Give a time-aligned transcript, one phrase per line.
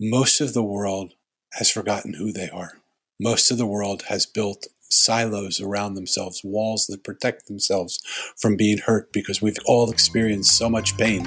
[0.00, 1.12] Most of the world
[1.52, 2.80] has forgotten who they are.
[3.20, 8.00] Most of the world has built silos around themselves, walls that protect themselves
[8.36, 11.26] from being hurt because we've all experienced so much pain.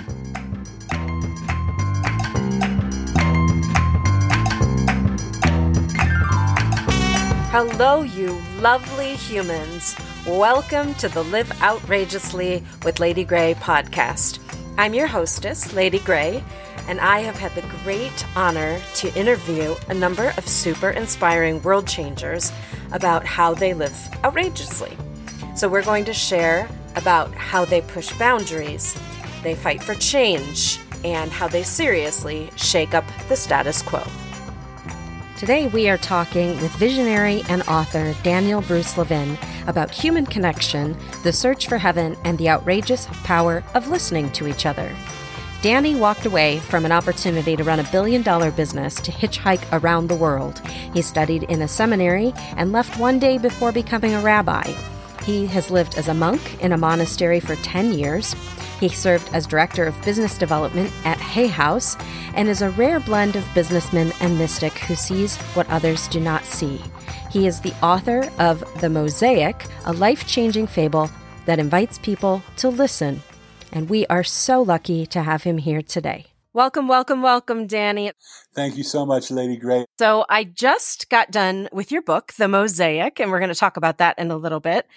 [7.52, 9.95] Hello, you lovely humans.
[10.27, 14.39] Welcome to the Live Outrageously with Lady Grey podcast.
[14.77, 16.43] I'm your hostess, Lady Grey,
[16.88, 21.88] and I have had the great honor to interview a number of super inspiring world
[21.88, 22.52] changers
[22.91, 24.98] about how they live outrageously.
[25.55, 28.98] So, we're going to share about how they push boundaries,
[29.43, 34.04] they fight for change, and how they seriously shake up the status quo.
[35.38, 41.31] Today, we are talking with visionary and author Daniel Bruce Levin about human connection, the
[41.31, 44.91] search for heaven, and the outrageous power of listening to each other.
[45.63, 50.07] Danny walked away from an opportunity to run a billion dollar business to hitchhike around
[50.07, 50.59] the world.
[50.93, 54.71] He studied in a seminary and left one day before becoming a rabbi.
[55.23, 58.35] He has lived as a monk in a monastery for 10 years.
[58.79, 61.98] He served as director of business development at Hay House
[62.35, 66.45] and is a rare blend of businessman and mystic who sees what others do not
[66.45, 66.79] see.
[67.31, 71.09] He is the author of The Mosaic, a life changing fable
[71.45, 73.23] that invites people to listen.
[73.72, 76.28] And we are so lucky to have him here today.
[76.53, 78.12] Welcome, welcome, welcome, Danny.
[78.56, 79.85] Thank you so much, Lady Grey.
[80.00, 83.78] So, I just got done with your book, The Mosaic, and we're going to talk
[83.78, 84.88] about that in a little bit.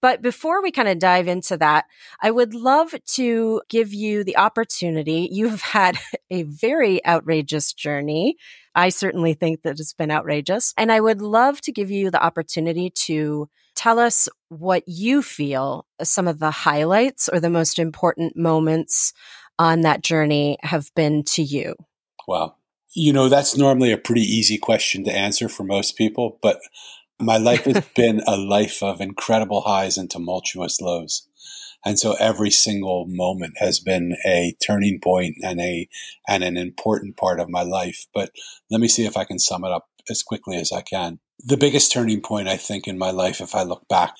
[0.00, 1.84] But before we kind of dive into that,
[2.22, 5.28] I would love to give you the opportunity.
[5.30, 5.98] You have had
[6.30, 8.36] a very outrageous journey.
[8.74, 10.72] I certainly think that it's been outrageous.
[10.78, 13.48] And I would love to give you the opportunity to
[13.80, 19.14] tell us what you feel some of the highlights or the most important moments
[19.58, 21.74] on that journey have been to you.
[22.28, 22.56] Wow.
[22.92, 26.60] You know, that's normally a pretty easy question to answer for most people, but
[27.18, 31.26] my life has been a life of incredible highs and tumultuous lows.
[31.82, 35.88] And so every single moment has been a turning point and a
[36.28, 38.06] and an important part of my life.
[38.12, 38.32] But
[38.70, 41.20] let me see if I can sum it up as quickly as I can.
[41.42, 44.14] The biggest turning point I think in my life if I look back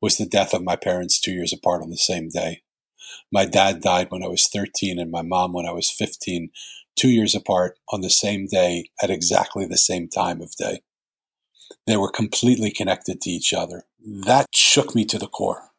[0.00, 2.62] was the death of my parents 2 years apart on the same day.
[3.32, 6.50] My dad died when I was 13 and my mom when I was 15,
[6.96, 10.80] 2 years apart on the same day at exactly the same time of day.
[11.86, 13.84] They were completely connected to each other.
[14.04, 15.70] That shook me to the core.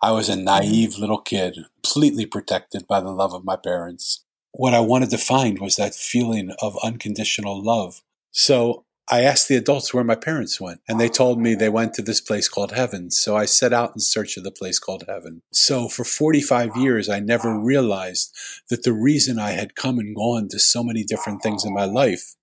[0.00, 4.24] I was a naive little kid, completely protected by the love of my parents.
[4.52, 8.02] What I wanted to find was that feeling of unconditional love.
[8.32, 11.92] So I asked the adults where my parents went, and they told me they went
[11.94, 13.10] to this place called heaven.
[13.10, 15.42] So I set out in search of the place called heaven.
[15.52, 18.34] So for 45 years, I never realized
[18.70, 21.84] that the reason I had come and gone to so many different things in my
[21.84, 22.34] life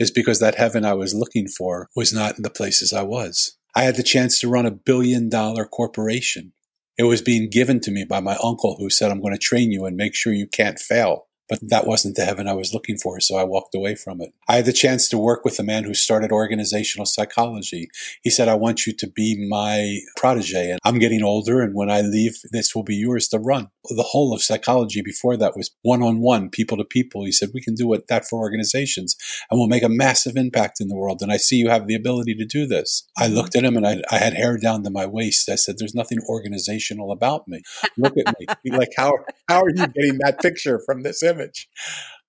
[0.00, 3.56] is because that heaven I was looking for was not in the places I was.
[3.76, 6.52] I had the chance to run a billion dollar corporation.
[6.98, 9.70] It was being given to me by my uncle who said, I'm going to train
[9.70, 12.96] you and make sure you can't fail but that wasn't the heaven I was looking
[12.96, 14.32] for, so I walked away from it.
[14.48, 17.88] I had the chance to work with a man who started organizational psychology.
[18.22, 21.90] He said, I want you to be my protege, and I'm getting older, and when
[21.90, 23.68] I leave, this will be yours to run.
[23.88, 27.24] The whole of psychology before that was one on one, people to people.
[27.24, 29.16] He said, We can do that for organizations,
[29.50, 31.22] and we'll make a massive impact in the world.
[31.22, 33.08] And I see you have the ability to do this.
[33.16, 33.34] I mm-hmm.
[33.34, 35.48] looked at him, and I, I had hair down to my waist.
[35.48, 37.62] I said, There's nothing organizational about me.
[37.96, 38.46] Look at me.
[38.72, 39.12] like, how,
[39.48, 41.35] how are you getting that picture from this image?
[41.36, 41.68] Image.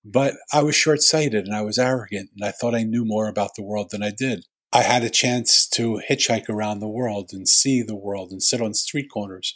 [0.04, 3.28] But I was short sighted and I was arrogant and I thought I knew more
[3.28, 4.46] about the world than I did.
[4.78, 8.62] I had a chance to hitchhike around the world and see the world and sit
[8.62, 9.56] on street corners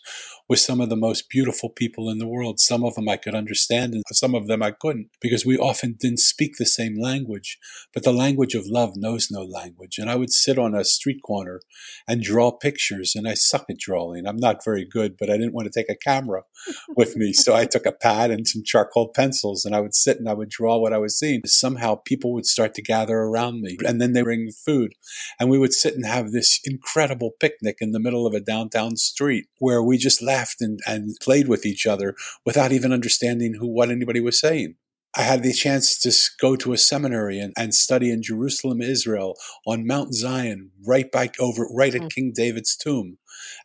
[0.50, 2.60] with some of the most beautiful people in the world.
[2.60, 5.96] Some of them I could understand and some of them I couldn't because we often
[6.00, 7.60] didn't speak the same language.
[7.94, 10.00] But the language of love knows no language.
[10.00, 11.62] And I would sit on a street corner
[12.08, 14.26] and draw pictures and I suck at drawing.
[14.26, 16.46] I'm not very good, but I didn't want to take a camera
[16.98, 17.32] with me.
[17.32, 20.34] So I took a pad and some charcoal pencils and I would sit and I
[20.34, 21.42] would draw what I was seeing.
[21.46, 24.96] Somehow people would start to gather around me and then they bring food
[25.40, 28.96] and we would sit and have this incredible picnic in the middle of a downtown
[28.98, 32.16] street where we just laughed and, and played with each other
[32.46, 34.76] without even understanding who what anybody was saying.
[35.16, 39.36] I had the chance to go to a seminary and, and study in Jerusalem, Israel,
[39.68, 42.14] on Mount Zion, right by over, right at mm.
[42.14, 43.18] King David's tomb,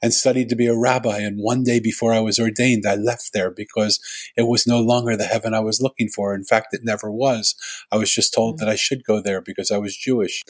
[0.02, 1.18] and studied to be a rabbi.
[1.18, 4.00] And one day before I was ordained, I left there because
[4.36, 6.34] it was no longer the heaven I was looking for.
[6.34, 7.54] In fact, it never was.
[7.92, 8.58] I was just told mm.
[8.58, 10.42] that I should go there because I was Jewish.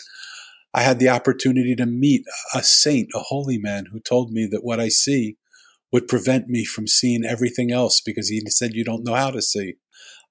[0.76, 2.24] I had the opportunity to meet
[2.54, 5.38] a saint, a holy man, who told me that what I see
[5.90, 9.40] would prevent me from seeing everything else because he said, You don't know how to
[9.40, 9.74] see.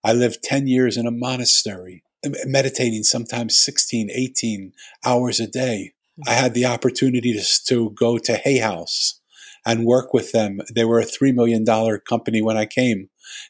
[0.04, 2.04] I lived 10 years in a monastery
[2.46, 4.74] meditating sometimes 16, 18
[5.06, 5.94] hours a day.
[6.18, 6.30] Hmm.
[6.30, 9.20] I had the opportunity to, to go to Hay House
[9.66, 10.60] and work with them.
[10.74, 11.66] They were a $3 million
[12.08, 13.10] company when I came.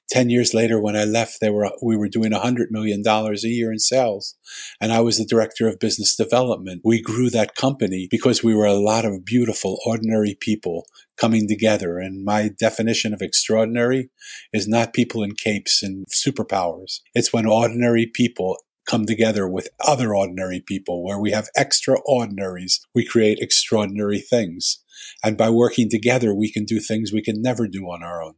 [0.10, 3.72] 10 years later, when I left, they were, we were doing $100 million a year
[3.72, 4.36] in sales.
[4.80, 6.82] And I was the director of business development.
[6.84, 10.86] We grew that company because we were a lot of beautiful, ordinary people
[11.18, 12.00] coming together.
[12.00, 14.10] And my definition of extraordinary
[14.54, 17.00] is not people in capes and superpowers.
[17.14, 22.86] It's when ordinary people come together with other ordinary people where we have extraordinaries.
[22.94, 24.84] We create extraordinary things.
[25.24, 28.36] And by working together, we can do things we can never do on our own.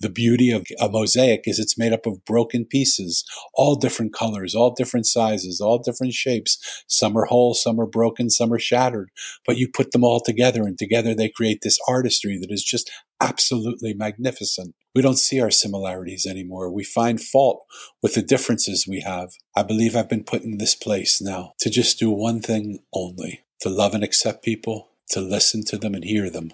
[0.00, 3.24] The beauty of a mosaic is it's made up of broken pieces,
[3.54, 6.84] all different colors, all different sizes, all different shapes.
[6.86, 9.10] Some are whole, some are broken, some are shattered,
[9.46, 12.90] but you put them all together and together they create this artistry that is just
[13.20, 14.74] absolutely magnificent.
[14.94, 16.72] We don't see our similarities anymore.
[16.72, 17.64] We find fault
[18.02, 19.30] with the differences we have.
[19.54, 23.44] I believe I've been put in this place now to just do one thing only
[23.60, 26.52] to love and accept people, to listen to them and hear them,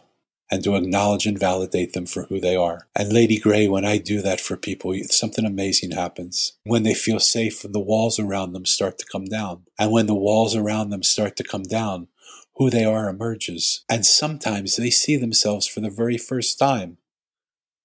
[0.50, 2.86] and to acknowledge and validate them for who they are.
[2.94, 6.52] And Lady Gray, when I do that for people, something amazing happens.
[6.64, 9.62] When they feel safe, the walls around them start to come down.
[9.78, 12.08] And when the walls around them start to come down,
[12.56, 13.84] who they are emerges.
[13.88, 16.98] And sometimes they see themselves for the very first time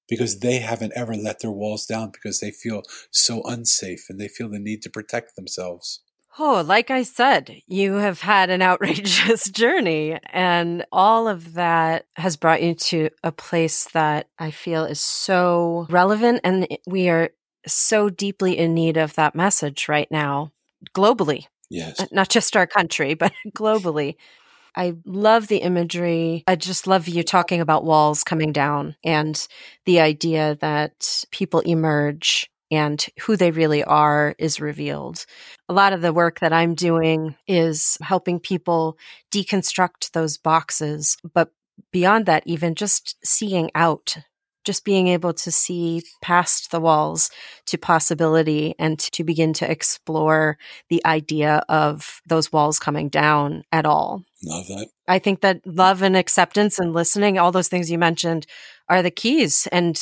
[0.07, 4.27] because they haven't ever let their walls down because they feel so unsafe and they
[4.27, 6.01] feel the need to protect themselves.
[6.39, 12.37] Oh, like I said, you have had an outrageous journey, and all of that has
[12.37, 16.41] brought you to a place that I feel is so relevant.
[16.43, 17.31] And we are
[17.67, 20.51] so deeply in need of that message right now,
[20.95, 21.45] globally.
[21.69, 22.05] Yes.
[22.11, 24.15] Not just our country, but globally.
[24.75, 26.45] I love the imagery.
[26.47, 29.45] I just love you talking about walls coming down and
[29.85, 35.25] the idea that people emerge and who they really are is revealed.
[35.69, 38.97] A lot of the work that I'm doing is helping people
[39.31, 41.51] deconstruct those boxes, but
[41.91, 44.17] beyond that, even just seeing out,
[44.63, 47.29] just being able to see past the walls
[47.65, 50.57] to possibility and to begin to explore
[50.89, 54.23] the idea of those walls coming down at all.
[54.43, 54.87] Love that.
[55.07, 58.45] I think that love and acceptance and listening, all those things you mentioned,
[58.87, 59.67] are the keys.
[59.71, 59.99] And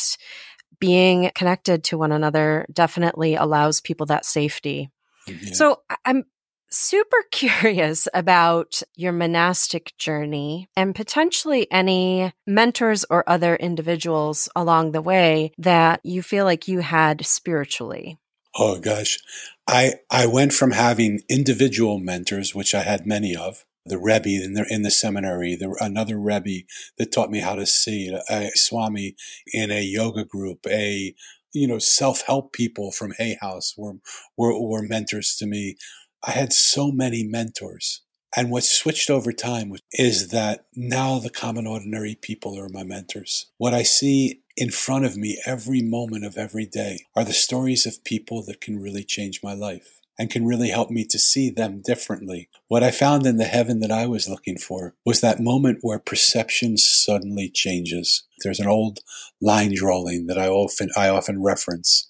[0.79, 4.89] being connected to one another definitely allows people that safety.
[5.27, 5.53] Yeah.
[5.53, 6.25] So I'm
[6.69, 15.01] super curious about your monastic journey and potentially any mentors or other individuals along the
[15.01, 18.17] way that you feel like you had spiritually.
[18.55, 19.19] Oh gosh.
[19.67, 24.53] I I went from having individual mentors which I had many of the Rebbe in
[24.53, 26.65] the, in the seminary, the, another Rebbe
[26.97, 29.15] that taught me how to see, a Swami
[29.53, 31.13] in a yoga group, a
[31.51, 33.95] you know self help people from Hay House were,
[34.37, 35.77] were were mentors to me.
[36.23, 38.01] I had so many mentors.
[38.35, 43.47] And what switched over time is that now the common ordinary people are my mentors.
[43.57, 47.87] What I see in front of me every moment of every day are the stories
[47.87, 51.49] of people that can really change my life and can really help me to see
[51.49, 52.49] them differently.
[52.67, 55.97] What I found in the heaven that I was looking for was that moment where
[55.97, 58.27] perception suddenly changes.
[58.43, 58.99] There's an old
[59.41, 62.09] line drawing that I often, I often reference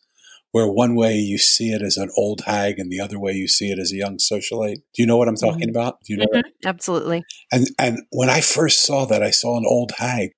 [0.51, 3.47] where one way you see it as an old hag and the other way you
[3.47, 4.81] see it as a young socialite.
[4.93, 5.77] Do you know what I'm talking mm-hmm.
[5.77, 5.99] about?
[6.03, 6.67] Do you know mm-hmm.
[6.67, 7.23] Absolutely.
[7.51, 10.31] And and when I first saw that, I saw an old hag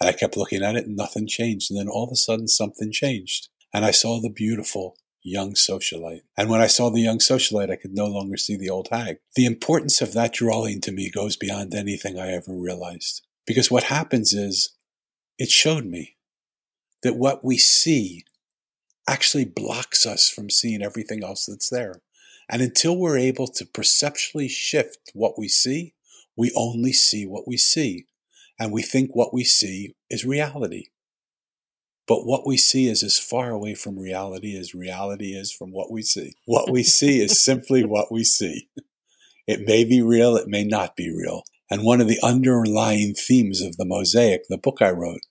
[0.00, 1.70] and I kept looking at it and nothing changed.
[1.70, 3.48] And then all of a sudden something changed.
[3.72, 6.22] And I saw the beautiful young socialite.
[6.36, 9.18] And when I saw the young socialite, I could no longer see the old hag.
[9.36, 13.22] The importance of that drawing to me goes beyond anything I ever realized.
[13.46, 14.70] Because what happens is
[15.38, 16.16] it showed me
[17.02, 18.24] that what we see
[19.08, 22.00] actually blocks us from seeing everything else that's there.
[22.48, 25.94] And until we're able to perceptually shift what we see,
[26.36, 28.06] we only see what we see.
[28.58, 30.86] And we think what we see is reality.
[32.06, 35.90] But what we see is as far away from reality as reality is from what
[35.90, 36.34] we see.
[36.46, 38.68] What we see is simply what we see.
[39.46, 41.42] It may be real, it may not be real.
[41.70, 45.22] And one of the underlying themes of the Mosaic, the book I wrote,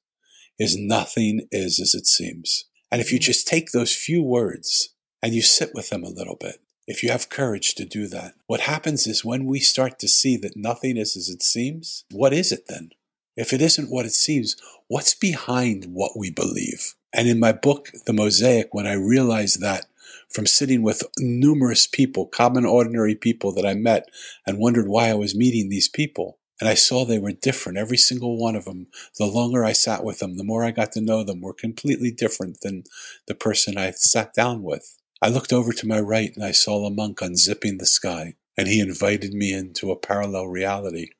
[0.58, 2.66] is nothing is as it seems.
[2.92, 3.26] And if you mm-hmm.
[3.26, 4.90] just take those few words
[5.22, 8.34] and you sit with them a little bit, if you have courage to do that,
[8.48, 12.34] what happens is when we start to see that nothing is as it seems, what
[12.34, 12.90] is it then?
[13.38, 14.58] If it isn't what it seems,
[14.88, 16.96] what's behind what we believe?
[17.14, 19.86] And in my book, The Mosaic, when I realized that
[20.30, 24.10] from sitting with numerous people, common, ordinary people that I met,
[24.46, 27.98] and wondered why I was meeting these people, and I saw they were different, every
[27.98, 28.88] single one of them.
[29.18, 32.12] The longer I sat with them, the more I got to know them, were completely
[32.12, 32.84] different than
[33.28, 34.98] the person I sat down with.
[35.22, 38.68] I looked over to my right and I saw a monk unzipping the sky, and
[38.68, 41.12] he invited me into a parallel reality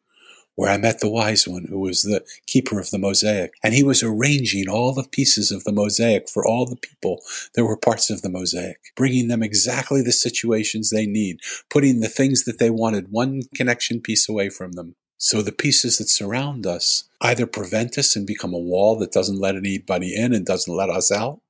[0.62, 3.52] where I met the wise one who was the keeper of the mosaic.
[3.64, 7.24] And he was arranging all the pieces of the mosaic for all the people
[7.56, 11.40] that were parts of the mosaic, bringing them exactly the situations they need,
[11.72, 14.94] putting the things that they wanted one connection piece away from them.
[15.18, 19.42] So the pieces that surround us either prevent us and become a wall that doesn't
[19.42, 21.42] let anybody in and doesn't let us out,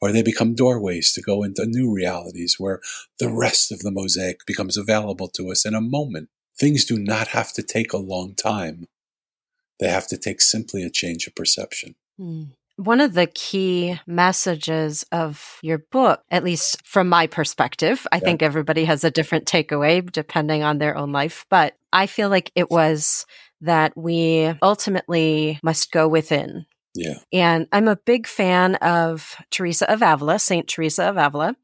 [0.00, 2.80] or they become doorways to go into new realities where
[3.18, 6.28] the rest of the mosaic becomes available to us in a moment.
[6.58, 8.86] Things do not have to take a long time.
[9.78, 11.96] They have to take simply a change of perception.
[12.18, 12.52] Mm.
[12.76, 18.20] One of the key messages of your book, at least from my perspective, I yeah.
[18.20, 22.52] think everybody has a different takeaway depending on their own life, but I feel like
[22.54, 23.24] it was
[23.62, 26.66] that we ultimately must go within.
[26.94, 27.18] Yeah.
[27.32, 31.56] And I'm a big fan of Teresa of Avila, Saint Teresa of Avila,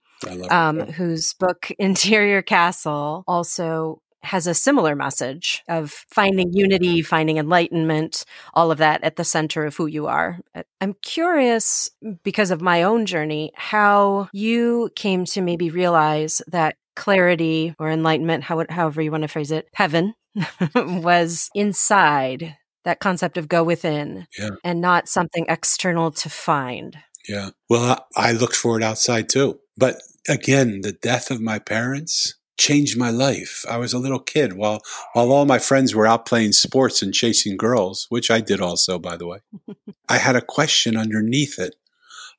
[0.50, 8.24] um, whose book Interior Castle also has a similar message of finding unity, finding enlightenment,
[8.54, 10.38] all of that at the center of who you are.
[10.80, 11.90] I'm curious,
[12.22, 18.44] because of my own journey, how you came to maybe realize that clarity or enlightenment,
[18.44, 20.14] however you want to phrase it, heaven
[20.74, 24.50] was inside that concept of go within yeah.
[24.64, 26.98] and not something external to find.
[27.28, 27.50] Yeah.
[27.68, 29.60] Well, I looked for it outside too.
[29.76, 33.64] But again, the death of my parents changed my life.
[33.68, 34.80] I was a little kid while
[35.12, 38.98] while all my friends were out playing sports and chasing girls, which I did also,
[38.98, 39.38] by the way.
[40.08, 41.76] I had a question underneath it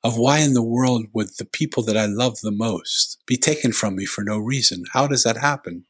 [0.02, 3.72] of why in the world would the people that I love the most be taken
[3.72, 4.84] from me for no reason?
[4.92, 5.86] How does that happen?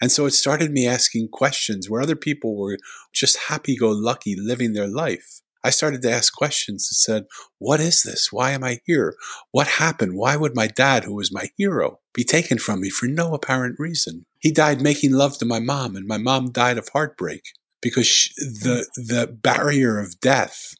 [0.00, 2.78] And so it started me asking questions where other people were
[3.12, 5.40] just happy go lucky living their life.
[5.66, 7.26] I started to ask questions that said,
[7.58, 8.32] What is this?
[8.32, 9.16] Why am I here?
[9.50, 10.16] What happened?
[10.16, 13.80] Why would my dad, who was my hero, be taken from me for no apparent
[13.80, 14.26] reason?
[14.38, 17.42] He died making love to my mom, and my mom died of heartbreak
[17.82, 20.74] because she, the, the barrier of death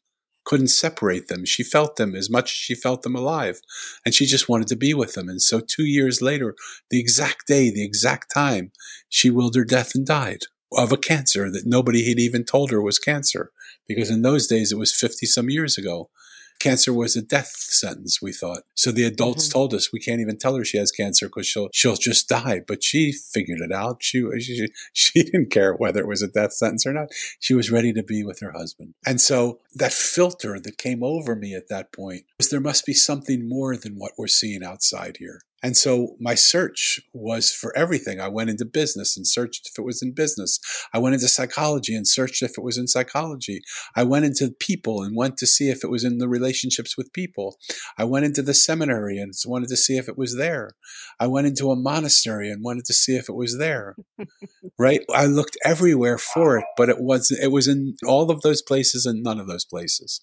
[0.44, 1.44] couldn't separate them.
[1.44, 3.60] She felt them as much as she felt them alive,
[4.04, 5.28] and she just wanted to be with them.
[5.28, 6.54] And so, two years later,
[6.90, 8.70] the exact day, the exact time,
[9.08, 10.42] she willed her death and died
[10.76, 13.50] of a cancer that nobody had even told her was cancer
[13.88, 16.10] because in those days it was 50 some years ago.
[16.58, 18.62] Cancer was a death sentence, we thought.
[18.74, 19.52] So the adults mm-hmm.
[19.52, 22.62] told us we can't even tell her she has cancer because she'll she'll just die.
[22.66, 23.98] But she figured it out.
[24.00, 27.08] She, she she didn't care whether it was a death sentence or not.
[27.40, 28.94] She was ready to be with her husband.
[29.04, 32.94] And so that filter that came over me at that point was there must be
[32.94, 35.42] something more than what we're seeing outside here.
[35.66, 38.20] And so my search was for everything.
[38.20, 40.60] I went into business and searched if it was in business.
[40.94, 43.62] I went into psychology and searched if it was in psychology.
[43.96, 47.12] I went into people and went to see if it was in the relationships with
[47.12, 47.56] people.
[47.98, 50.70] I went into the seminary and wanted to see if it was there.
[51.18, 53.96] I went into a monastery and wanted to see if it was there.
[54.78, 55.00] right?
[55.12, 59.04] I looked everywhere for it, but it was it was in all of those places
[59.04, 60.20] and none of those places.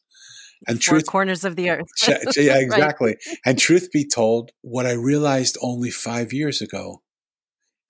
[0.67, 1.87] And Four truth corners of the earth.
[2.07, 3.17] yeah, exactly.
[3.27, 3.37] right.
[3.45, 7.01] And truth be told, what I realized only five years ago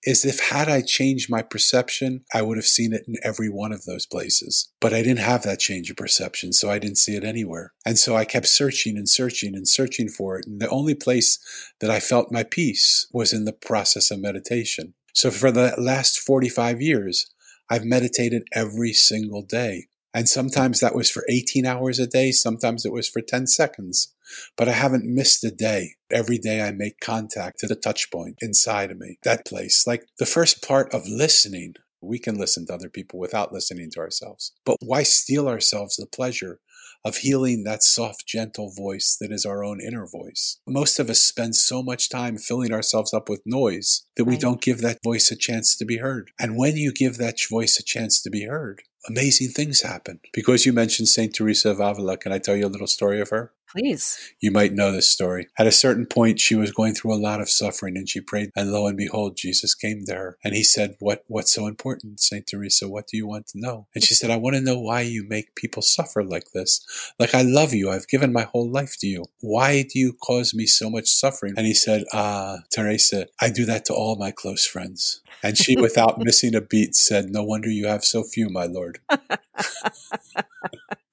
[0.06, 3.72] is if had I changed my perception, I would have seen it in every one
[3.72, 4.70] of those places.
[4.80, 7.72] But I didn't have that change of perception, so I didn't see it anywhere.
[7.86, 10.46] And so I kept searching and searching and searching for it.
[10.46, 11.38] And the only place
[11.80, 14.94] that I felt my peace was in the process of meditation.
[15.14, 17.30] So for the last 45 years,
[17.70, 19.86] I've meditated every single day.
[20.14, 22.30] And sometimes that was for 18 hours a day.
[22.30, 24.14] Sometimes it was for 10 seconds.
[24.56, 25.96] But I haven't missed a day.
[26.10, 29.86] Every day I make contact to the touch point inside of me, that place.
[29.86, 34.00] Like the first part of listening, we can listen to other people without listening to
[34.00, 34.52] ourselves.
[34.64, 36.60] But why steal ourselves the pleasure
[37.04, 40.58] of healing that soft, gentle voice that is our own inner voice.
[40.66, 44.40] Most of us spend so much time filling ourselves up with noise that we right.
[44.40, 46.30] don't give that voice a chance to be heard.
[46.38, 50.20] And when you give that voice a chance to be heard, amazing things happen.
[50.32, 51.34] Because you mentioned St.
[51.34, 53.52] Teresa of Avila, can I tell you a little story of her?
[53.76, 54.32] Please.
[54.40, 55.48] You might know this story.
[55.58, 58.50] At a certain point, she was going through a lot of suffering and she prayed,
[58.54, 62.20] and lo and behold, Jesus came to her and he said, What what's so important,
[62.20, 62.88] Saint Teresa?
[62.88, 63.88] What do you want to know?
[63.92, 66.86] And she said, I want to know why you make people suffer like this.
[67.18, 67.90] Like I love you.
[67.90, 69.24] I've given my whole life to you.
[69.40, 71.54] Why do you cause me so much suffering?
[71.56, 75.20] And he said, Ah, Teresa, I do that to all my close friends.
[75.42, 79.00] And she, without missing a beat, said, No wonder you have so few, my lord.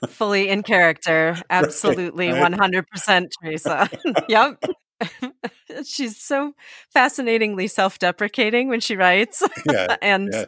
[0.07, 1.37] Fully in character.
[1.49, 2.31] Absolutely.
[2.31, 2.51] Right, right.
[2.51, 3.89] 100% Teresa.
[4.27, 4.57] yep.
[5.85, 6.53] she's so
[6.89, 10.45] fascinatingly self-deprecating when she writes yeah, and yeah.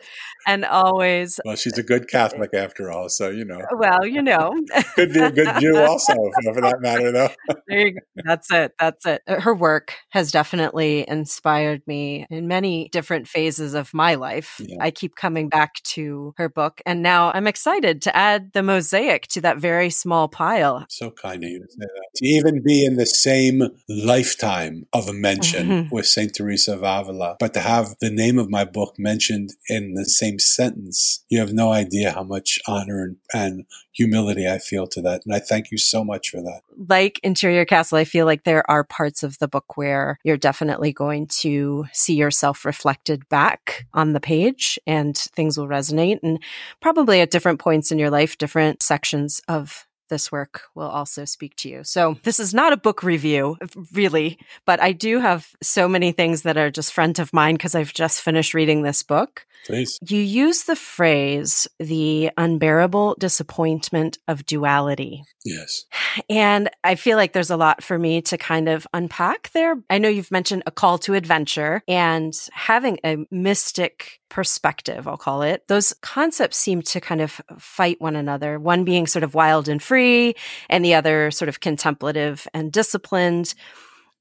[0.48, 3.60] and always well she's eh, a good eh, catholic after all so you know.
[3.60, 4.54] Eh, well you know.
[4.96, 6.14] Could be a good jew also
[6.54, 7.30] for that matter though.
[7.68, 8.00] There you go.
[8.26, 9.22] that's it that's it.
[9.28, 14.62] Uh, her work has definitely inspired me in many different phases of my life.
[14.64, 14.78] Yeah.
[14.80, 19.28] i keep coming back to her book and now i'm excited to add the mosaic
[19.28, 20.86] to that very small pile.
[20.90, 22.04] So kind of you to say that.
[22.16, 25.96] To even be in the same lifetime of a mention mm-hmm.
[25.96, 29.94] with Saint Teresa of Avila, but to have the name of my book mentioned in
[29.94, 34.88] the same sentence, you have no idea how much honor and, and humility I feel
[34.88, 35.22] to that.
[35.26, 36.62] And I thank you so much for that.
[36.90, 40.92] Like Interior Castle, I feel like there are parts of the book where you're definitely
[40.92, 46.20] going to see yourself reflected back on the page and things will resonate.
[46.24, 46.40] And
[46.82, 51.56] probably at different points in your life, different sections of this work will also speak
[51.56, 51.84] to you.
[51.84, 56.12] So, this is not a book review, uh, really, but I do have so many
[56.12, 59.48] things that are just front of mind because I've just finished reading this book.
[59.66, 59.98] Please.
[60.02, 65.24] You use the phrase the unbearable disappointment of duality.
[65.46, 65.86] Yes.
[66.30, 69.76] And I feel like there's a lot for me to kind of unpack there.
[69.90, 75.44] I know you've mentioned a call to adventure and having a mystic perspective, I'll call
[75.44, 75.68] it.
[75.68, 79.82] Those concepts seem to kind of fight one another, one being sort of wild and
[79.82, 80.36] free,
[80.70, 83.54] and the other sort of contemplative and disciplined.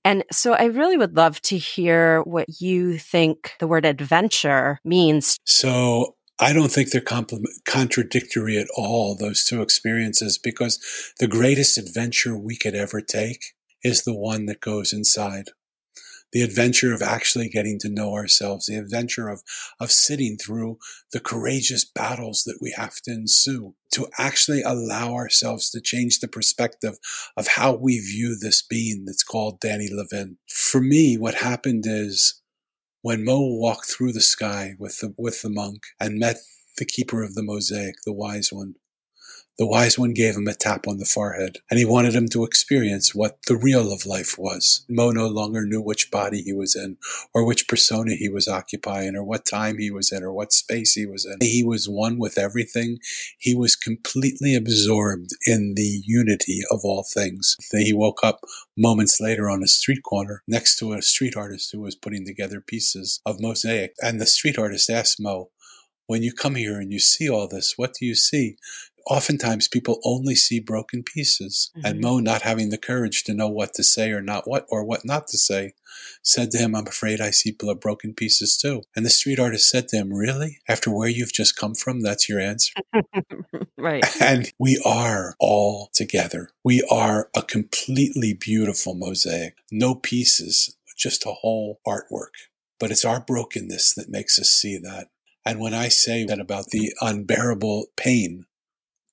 [0.04, 5.38] And so I really would love to hear what you think the word adventure means.
[5.44, 7.00] So I don't think they're
[7.64, 10.80] contradictory at all, those two experiences, because
[11.20, 13.54] the greatest adventure we could ever take
[13.84, 15.50] is the one that goes inside
[16.32, 19.42] the adventure of actually getting to know ourselves, the adventure of,
[19.78, 20.78] of sitting through
[21.12, 26.28] the courageous battles that we have to ensue, to actually allow ourselves to change the
[26.28, 26.94] perspective
[27.36, 30.38] of how we view this being that's called Danny Levin.
[30.48, 32.40] For me, what happened is
[33.02, 36.36] when Mo walked through the sky with the, with the monk and met
[36.78, 38.74] the keeper of the mosaic, the wise one,
[39.62, 42.42] the wise one gave him a tap on the forehead, and he wanted him to
[42.42, 44.84] experience what the real of life was.
[44.88, 46.96] Mo no longer knew which body he was in,
[47.32, 50.94] or which persona he was occupying, or what time he was in, or what space
[50.94, 51.36] he was in.
[51.40, 52.98] He was one with everything.
[53.38, 57.56] He was completely absorbed in the unity of all things.
[57.70, 58.40] He woke up
[58.76, 62.60] moments later on a street corner next to a street artist who was putting together
[62.60, 63.94] pieces of mosaic.
[64.02, 65.50] And the street artist asked Mo,
[66.08, 68.56] when you come here and you see all this, what do you see?
[69.06, 71.86] Oftentimes people only see broken pieces mm-hmm.
[71.86, 74.84] and mo not having the courage to know what to say or not what or
[74.84, 75.72] what not to say
[76.22, 78.82] said to him i'm afraid i see broken pieces too.
[78.94, 80.58] And the street artist said to him really?
[80.68, 82.74] After where you've just come from that's your answer?
[83.78, 84.04] Right.
[84.20, 86.50] And we are all together.
[86.62, 89.56] We are a completely beautiful mosaic.
[89.72, 92.48] No pieces just a whole artwork.
[92.78, 95.08] But it's our brokenness that makes us see that.
[95.44, 98.46] And when I say that about the unbearable pain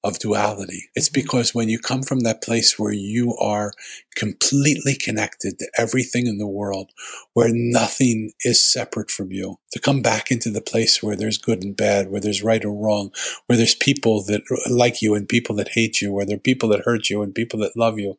[0.04, 0.90] of duality.
[0.96, 1.22] It's mm-hmm.
[1.22, 3.74] because when you come from that place where you are
[4.16, 6.92] completely connected to everything in the world,
[7.34, 11.64] where nothing is separate from you, to come back into the place where there's good
[11.64, 13.12] and bad, where there's right or wrong,
[13.48, 16.70] where there's people that like you and people that hate you, where there are people
[16.70, 18.18] that hurt you and people that love you,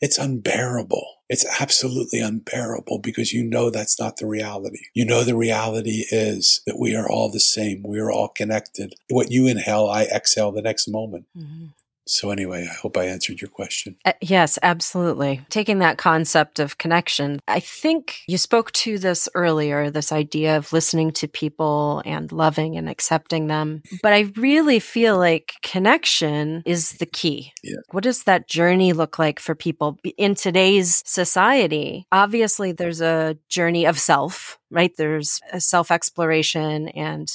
[0.00, 1.17] it's unbearable.
[1.28, 4.80] It's absolutely unbearable because you know that's not the reality.
[4.94, 7.82] You know the reality is that we are all the same.
[7.82, 8.94] We are all connected.
[9.08, 11.26] What you inhale, I exhale the next moment.
[11.36, 11.66] Mm-hmm.
[12.08, 13.96] So, anyway, I hope I answered your question.
[14.04, 15.42] Uh, yes, absolutely.
[15.50, 20.72] Taking that concept of connection, I think you spoke to this earlier this idea of
[20.72, 23.82] listening to people and loving and accepting them.
[24.02, 27.52] But I really feel like connection is the key.
[27.62, 27.76] Yeah.
[27.90, 32.06] What does that journey look like for people in today's society?
[32.10, 34.96] Obviously, there's a journey of self, right?
[34.96, 37.30] There's a self exploration and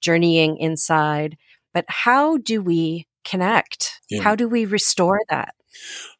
[0.00, 1.36] journeying inside.
[1.72, 4.00] But how do we connect?
[4.08, 4.22] Yeah.
[4.22, 5.54] How do we restore that?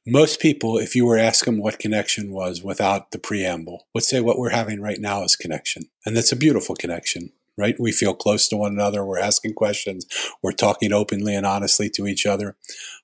[0.06, 4.20] Most people, if you were asking them what connection was without the preamble, would say
[4.20, 5.84] what we're having right now is connection.
[6.04, 7.74] And that's a beautiful connection, right?
[7.80, 9.04] We feel close to one another.
[9.04, 10.06] We're asking questions.
[10.42, 12.56] We're talking openly and honestly to each other.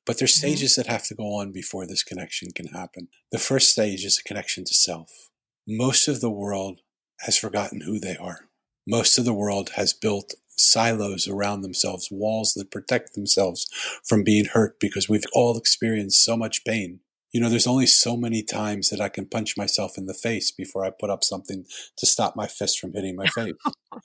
[0.05, 0.49] But there's mm-hmm.
[0.49, 3.09] stages that have to go on before this connection can happen.
[3.33, 5.31] The first stage is a connection to self.
[5.67, 6.81] Most of the world
[7.21, 8.49] has forgotten who they are.
[8.87, 13.67] Most of the world has built silos around themselves, walls that protect themselves
[14.05, 17.01] from being hurt because we've all experienced so much pain.
[17.33, 20.51] You know, there's only so many times that I can punch myself in the face
[20.51, 21.65] before I put up something
[21.97, 23.55] to stop my fist from hitting my face.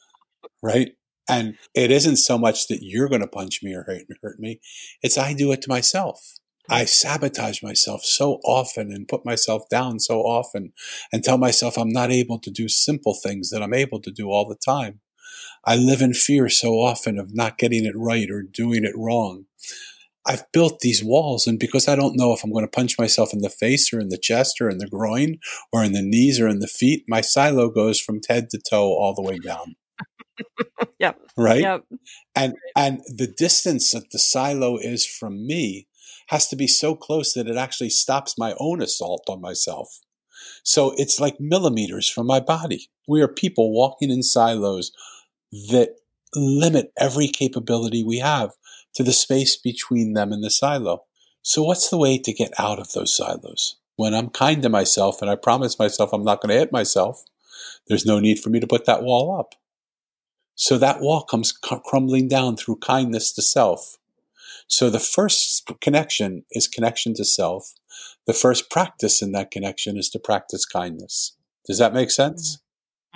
[0.63, 0.91] right?
[1.29, 4.61] And it isn't so much that you're going to punch me or hurt, hurt me.
[5.01, 6.37] It's I do it to myself.
[6.69, 10.73] I sabotage myself so often and put myself down so often
[11.13, 14.29] and tell myself I'm not able to do simple things that I'm able to do
[14.29, 14.99] all the time.
[15.67, 19.47] I live in fear so often of not getting it right or doing it wrong.
[20.25, 23.33] I've built these walls, and because I don't know if I'm going to punch myself
[23.33, 25.39] in the face or in the chest or in the groin
[25.73, 28.93] or in the knees or in the feet, my silo goes from head to toe
[28.93, 29.75] all the way down.
[30.99, 31.19] yep.
[31.37, 31.61] Right?
[31.61, 31.83] Yep.
[32.33, 35.87] And and the distance that the silo is from me
[36.27, 39.99] has to be so close that it actually stops my own assault on myself.
[40.63, 42.89] So it's like millimeters from my body.
[43.07, 44.91] We are people walking in silos
[45.69, 45.95] that
[46.35, 48.51] limit every capability we have
[48.95, 51.03] to the space between them and the silo.
[51.41, 53.77] So what's the way to get out of those silos?
[53.95, 57.23] When I'm kind to myself and I promise myself I'm not going to hit myself,
[57.87, 59.55] there's no need for me to put that wall up.
[60.55, 63.97] So that wall comes crumbling down through kindness to self.
[64.67, 67.73] So the first connection is connection to self.
[68.25, 71.37] The first practice in that connection is to practice kindness.
[71.65, 72.57] Does that make sense?
[72.57, 72.66] Mm.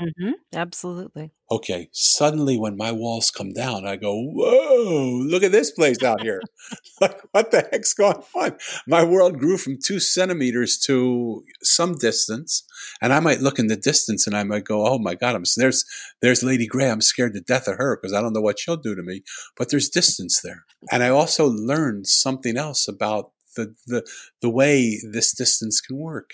[0.02, 0.32] Mm-hmm.
[0.54, 1.32] Absolutely.
[1.52, 1.90] Okay.
[1.92, 5.22] Suddenly, when my walls come down, I go, "Whoa!
[5.24, 6.42] Look at this place out here!
[7.02, 12.64] like, what the heck's going on?" My world grew from two centimeters to some distance,
[13.02, 15.36] and I might look in the distance and I might go, "Oh my God!
[15.36, 15.86] I'm there's
[16.22, 16.90] there's Lady Gray.
[16.90, 19.24] I'm scared to death of her because I don't know what she'll do to me."
[19.56, 24.04] But there's distance there, and I also learned something else about the the
[24.42, 26.32] the way this distance can work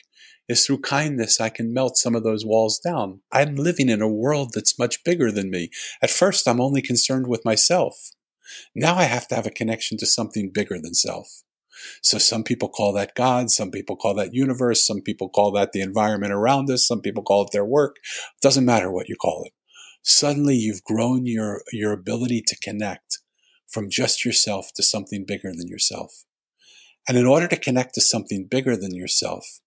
[0.47, 3.21] is through kindness I can melt some of those walls down.
[3.31, 5.69] I'm living in a world that's much bigger than me.
[6.01, 8.11] At first, I'm only concerned with myself.
[8.73, 11.43] Now I have to have a connection to something bigger than self.
[12.01, 15.73] So some people call that God, some people call that universe, some people call that
[15.73, 17.97] the environment around us, some people call it their work.
[17.97, 19.53] It doesn't matter what you call it.
[20.01, 23.19] Suddenly you've grown your, your ability to connect
[23.67, 26.23] from just yourself to something bigger than yourself.
[27.07, 29.59] And in order to connect to something bigger than yourself,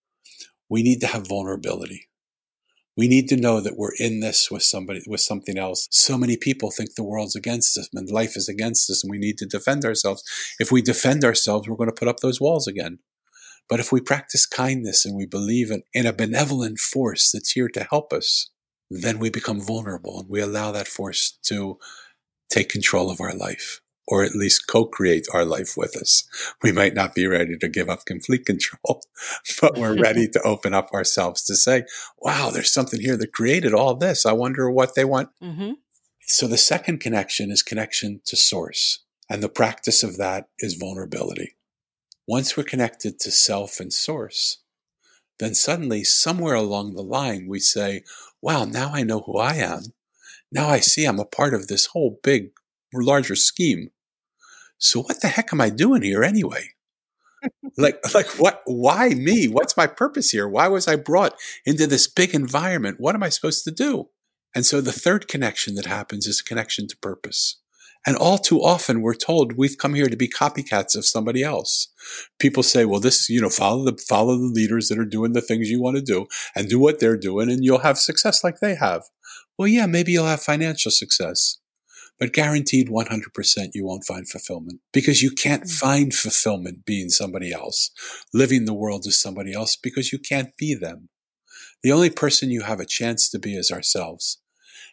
[0.70, 2.08] we need to have vulnerability.
[2.96, 5.88] We need to know that we're in this with somebody, with something else.
[5.90, 9.18] So many people think the world's against us and life is against us and we
[9.18, 10.22] need to defend ourselves.
[10.58, 12.98] If we defend ourselves, we're going to put up those walls again.
[13.68, 17.68] But if we practice kindness and we believe in, in a benevolent force that's here
[17.68, 18.50] to help us,
[18.90, 21.78] then we become vulnerable and we allow that force to
[22.50, 23.80] take control of our life
[24.10, 26.24] or at least co-create our life with us.
[26.62, 29.02] We might not be ready to give up complete control,
[29.60, 31.84] but we're ready to open up ourselves to say,
[32.18, 34.26] wow, there's something here that created all this.
[34.26, 35.30] I wonder what they want.
[35.42, 35.72] Mm-hmm.
[36.22, 39.04] So the second connection is connection to source.
[39.28, 41.56] And the practice of that is vulnerability.
[42.26, 44.58] Once we're connected to self and source,
[45.38, 48.02] then suddenly somewhere along the line we say,
[48.42, 49.82] wow, now I know who I am.
[50.52, 52.50] Now I see I'm a part of this whole big,
[52.92, 53.90] larger scheme.
[54.80, 56.70] So what the heck am I doing here anyway?
[57.76, 59.46] like like what why me?
[59.46, 60.48] What's my purpose here?
[60.48, 62.96] Why was I brought into this big environment?
[62.98, 64.08] What am I supposed to do?
[64.54, 67.60] And so the third connection that happens is a connection to purpose.
[68.06, 71.92] And all too often we're told we've come here to be copycats of somebody else.
[72.38, 75.42] People say, well, this, you know, follow the, follow the leaders that are doing the
[75.42, 78.60] things you want to do and do what they're doing and you'll have success like
[78.60, 79.04] they have.
[79.58, 81.59] Well, yeah, maybe you'll have financial success
[82.20, 85.72] but guaranteed 100% you won't find fulfillment because you can't mm.
[85.72, 87.90] find fulfillment being somebody else,
[88.34, 91.08] living the world as somebody else because you can't be them.
[91.82, 94.38] The only person you have a chance to be is ourselves.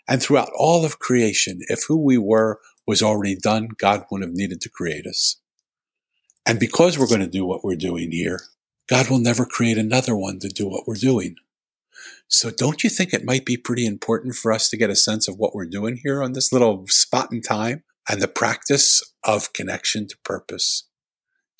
[0.07, 4.37] And throughout all of creation, if who we were was already done, God wouldn't have
[4.37, 5.35] needed to create us.
[6.45, 8.39] And because we're going to do what we're doing here,
[8.87, 11.35] God will never create another one to do what we're doing.
[12.27, 15.27] So don't you think it might be pretty important for us to get a sense
[15.27, 17.83] of what we're doing here on this little spot in time?
[18.09, 20.87] And the practice of connection to purpose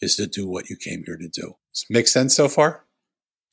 [0.02, 1.56] is to do what you came here to do.
[1.74, 2.86] Does make sense so far?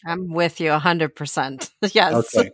[0.06, 1.70] I'm with you 100%.
[1.94, 2.36] yes.
[2.36, 2.50] Okay.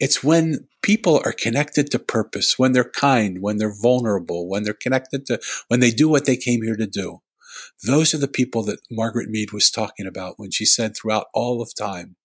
[0.00, 4.74] It's when people are connected to purpose, when they're kind, when they're vulnerable, when they're
[4.74, 7.20] connected to, when they do what they came here to do.
[7.86, 11.60] Those are the people that Margaret Mead was talking about when she said throughout all
[11.60, 12.16] of time,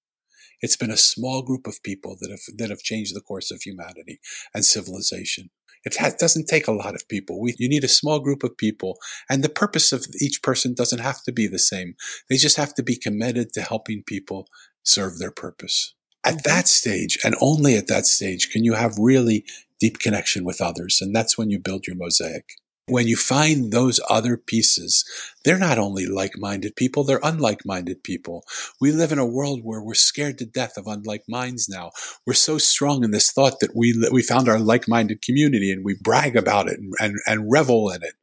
[0.63, 3.61] it's been a small group of people that have that have changed the course of
[3.61, 4.19] humanity
[4.55, 5.49] and civilization.
[5.83, 7.41] It ha- doesn't take a lot of people.
[7.41, 8.97] We, you need a small group of people,
[9.29, 11.95] and the purpose of each person doesn't have to be the same.
[12.29, 14.47] They just have to be committed to helping people
[14.83, 15.93] serve their purpose.
[16.25, 16.49] At mm-hmm.
[16.49, 19.43] that stage, and only at that stage, can you have really
[19.81, 22.53] deep connection with others, and that's when you build your mosaic.
[22.87, 25.05] When you find those other pieces,
[25.45, 28.43] they're not only like minded people, they're unlike minded people.
[28.81, 31.91] We live in a world where we're scared to death of unlike minds now.
[32.27, 35.85] We're so strong in this thought that we, we found our like minded community and
[35.85, 38.15] we brag about it and, and, and revel in it.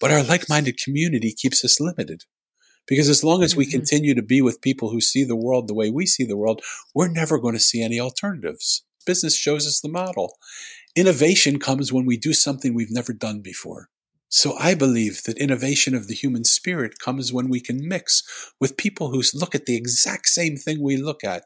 [0.00, 2.24] But our like minded community keeps us limited
[2.86, 3.72] Because as long as we Mhm.
[3.72, 6.62] continue to be with people who see the world the way we see the world,
[6.94, 8.84] we're never going to see any alternatives.
[9.06, 10.38] Business shows us the model.
[10.96, 13.90] Innovation comes when we do something we've never done before.
[14.28, 18.22] So I believe that innovation of the human spirit comes when we can mix
[18.60, 21.44] with people who look at the exact same thing we look at,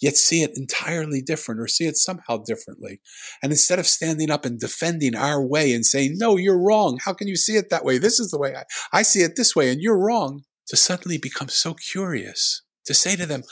[0.00, 3.00] yet see it entirely different or see it somehow differently.
[3.42, 6.98] And instead of standing up and defending our way and saying, no, you're wrong.
[7.04, 7.98] How can you see it that way?
[7.98, 10.42] This is the way I, I see it this way and you're wrong.
[10.70, 13.44] To suddenly become so curious to say to them,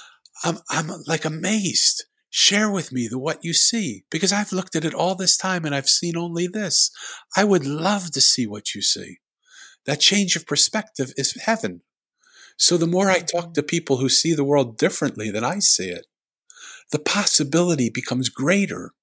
[0.43, 2.07] I'm, I'm like amazed.
[2.37, 5.65] Share with me the what you see because I've looked at it all this time
[5.65, 6.91] and I've seen only this.
[7.37, 9.19] I would love to see what you see.
[9.87, 11.83] That change of perspective is heaven.
[12.57, 15.91] So the more I talk to people who see the world differently than I see
[15.91, 16.09] it,
[16.91, 18.95] the possibility becomes greater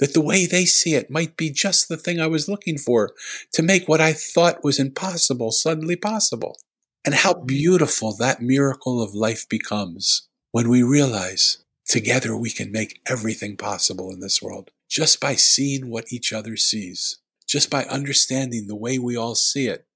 [0.00, 3.12] that the way they see it might be just the thing I was looking for
[3.52, 6.58] to make what I thought was impossible suddenly possible.
[7.04, 7.46] And how mm-hmm.
[7.46, 11.61] beautiful that miracle of life becomes when we realize
[11.92, 16.56] together we can make everything possible in this world just by seeing what each other
[16.56, 19.86] sees, just by understanding the way we all see it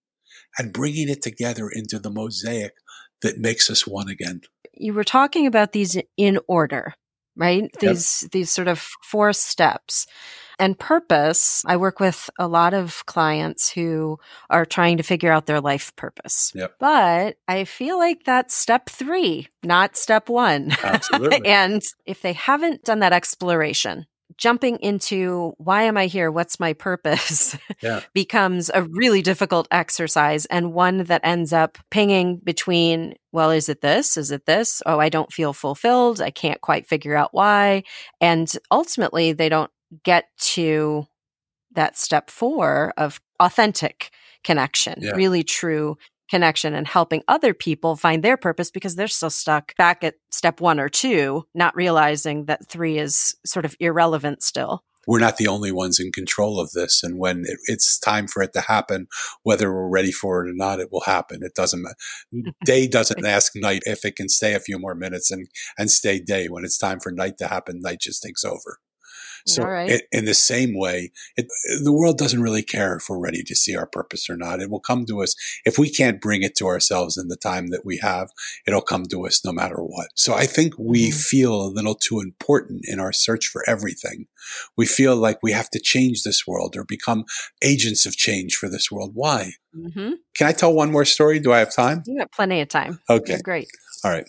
[0.59, 2.75] and bringing it together into the mosaic
[3.23, 4.43] that makes us one again.
[4.75, 6.93] You were talking about these in order,
[7.35, 7.71] right?
[7.81, 10.07] These these sort of four steps.
[10.59, 15.47] And purpose, I work with a lot of clients who are trying to figure out
[15.47, 16.53] their life purpose.
[16.55, 16.77] Yep.
[16.79, 20.73] But I feel like that's step three, not step one.
[20.83, 21.47] Absolutely.
[21.47, 24.07] and if they haven't done that exploration,
[24.39, 26.31] jumping into why am I here?
[26.31, 27.57] What's my purpose?
[27.83, 28.01] Yeah.
[28.15, 33.81] becomes a really difficult exercise and one that ends up pinging between, well, is it
[33.81, 34.17] this?
[34.17, 34.83] Is it this?
[34.87, 36.21] Oh, I don't feel fulfilled.
[36.21, 37.85] I can't quite figure out why.
[38.21, 39.71] And ultimately, they don't
[40.05, 41.07] get to
[41.73, 44.11] that step four of authentic
[44.45, 45.13] connection, Yeah.
[45.13, 45.97] really true
[46.31, 50.61] connection and helping other people find their purpose because they're still stuck back at step
[50.61, 54.83] one or two, not realizing that three is sort of irrelevant still.
[55.09, 57.05] we're not the only ones in control of this.
[57.05, 59.07] And when it, it's time for it to happen,
[59.45, 61.45] whether we're ready for it or not, it will happen.
[61.45, 62.51] It doesn't matter.
[62.65, 65.47] Day doesn't ask night if it can stay a few more minutes and,
[65.79, 66.49] and stay day.
[66.49, 68.81] When it's time for night to happen, night just takes over.
[69.47, 69.91] So right.
[69.91, 71.47] it, in the same way, it,
[71.83, 74.61] the world doesn't really care if we're ready to see our purpose or not.
[74.61, 75.35] It will come to us.
[75.65, 78.31] If we can't bring it to ourselves in the time that we have,
[78.67, 80.09] it'll come to us no matter what.
[80.15, 81.15] So I think we Mhm.
[81.15, 84.27] feel a little too important in our search for everything.
[84.77, 87.25] We feel like we have to change this world or become
[87.63, 89.13] agents of change for this world.
[89.15, 89.53] Why?
[89.77, 90.13] Mm-hmm.
[90.37, 91.39] Can I tell one more story?
[91.39, 92.03] Do I have time?
[92.07, 93.01] You got plenty of time.
[93.11, 93.39] Okay.
[93.43, 93.69] Great.
[94.05, 94.29] All right.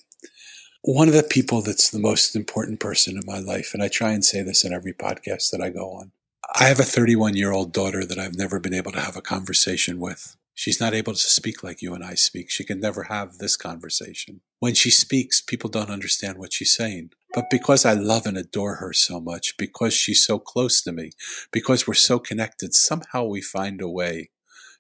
[0.88, 4.14] One of the people that's the most important person in my life, and I try
[4.14, 6.14] and say this in every podcast that I go on.
[6.56, 9.22] I have a 31 year old daughter that I've never been able to have a
[9.22, 10.38] conversation with.
[10.54, 12.50] She's not able to speak like you and I speak.
[12.50, 14.40] She can never have this conversation.
[14.60, 17.10] When she speaks, people don't understand what she's saying.
[17.34, 21.12] But because I love and adore her so much, because she's so close to me,
[21.52, 24.30] because we're so connected, somehow we find a way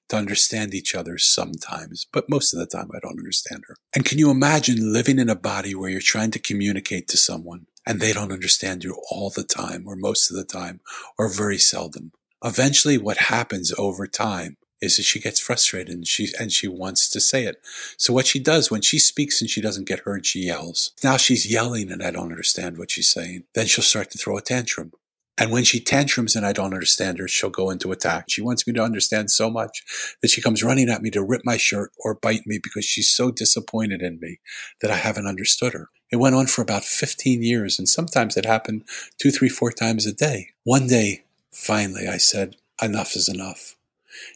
[0.09, 3.75] to understand each other sometimes, but most of the time I don't understand her.
[3.95, 7.67] And can you imagine living in a body where you're trying to communicate to someone
[7.85, 10.79] and they don't understand you all the time or most of the time
[11.17, 12.11] or very seldom?
[12.43, 17.09] Eventually what happens over time is that she gets frustrated and she and she wants
[17.09, 17.59] to say it.
[17.97, 20.91] So what she does when she speaks and she doesn't get heard, she yells.
[21.03, 23.45] Now she's yelling and I don't understand what she's saying.
[23.55, 24.91] Then she'll start to throw a tantrum.
[25.39, 28.25] And when she tantrums and I don't understand her, she'll go into attack.
[28.27, 29.83] She wants me to understand so much
[30.21, 33.09] that she comes running at me to rip my shirt or bite me because she's
[33.09, 34.39] so disappointed in me
[34.81, 35.89] that I haven't understood her.
[36.11, 38.83] It went on for about 15 years, and sometimes it happened
[39.19, 40.49] two, three, four times a day.
[40.63, 43.75] One day, finally, I said, enough is enough.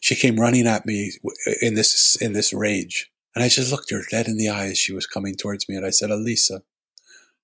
[0.02, 1.14] She came running at me
[1.62, 3.10] in this, in this rage.
[3.34, 5.76] And I just looked her dead in the eye as she was coming towards me.
[5.76, 6.64] And I said, Elisa,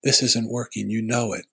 [0.04, 0.90] this isn't working.
[0.90, 1.46] You know it.